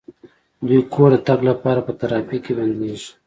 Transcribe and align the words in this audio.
دوی 0.65 0.79
کور 0.93 1.11
ته 1.13 1.17
د 1.21 1.23
تګ 1.27 1.39
لپاره 1.49 1.79
په 1.87 1.91
ترافیک 1.99 2.41
کې 2.45 2.53
بندیږي 2.57 3.09